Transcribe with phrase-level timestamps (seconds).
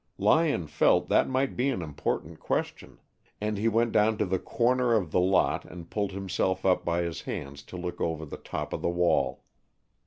[0.17, 2.99] Lyon felt that might be an important question,
[3.39, 7.03] and he went down to the corner of the lot and pulled himself up by
[7.03, 9.43] his hands to look over the top of the wall.